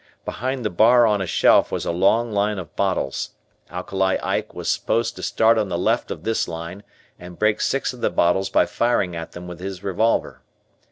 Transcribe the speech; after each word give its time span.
Behind 0.25 0.65
the 0.65 0.71
bar 0.71 1.05
on 1.05 1.21
a 1.21 1.27
shelf 1.27 1.71
was 1.71 1.85
a 1.85 1.91
long 1.91 2.31
line 2.31 2.57
of 2.57 2.75
bottles. 2.75 3.35
Alkali 3.69 4.17
Ike 4.23 4.51
was 4.55 4.67
supposed 4.67 5.15
to 5.15 5.21
start 5.21 5.59
on 5.59 5.69
the 5.69 5.77
left 5.77 6.09
of 6.09 6.23
this 6.23 6.47
line 6.47 6.81
and 7.19 7.37
break 7.37 7.61
six 7.61 7.93
of 7.93 8.01
the 8.01 8.09
bottles 8.09 8.49
by 8.49 8.65
firing 8.65 9.15
at 9.15 9.33
them 9.33 9.47
with 9.47 9.59
his 9.59 9.83
revolver. 9.83 10.41